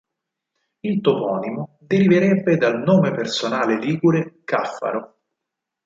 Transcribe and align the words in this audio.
Il 0.79 0.99
toponimo 0.99 1.77
deriverebbe 1.81 2.57
dal 2.57 2.81
nome 2.81 3.11
personale 3.11 3.77
ligure 3.77 4.41
"Caffaro". 4.45 5.19